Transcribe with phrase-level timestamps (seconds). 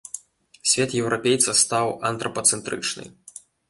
[0.71, 3.05] Свет еўрапейца стаў антрапацэнтрычны.